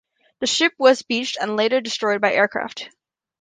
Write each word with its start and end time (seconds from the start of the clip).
The 0.39 0.47
ship 0.47 0.73
was 0.79 1.03
beached 1.03 1.37
and 1.39 1.55
later 1.55 1.79
destroyed 1.79 2.21
by 2.21 2.33
aircraft. 2.33 2.89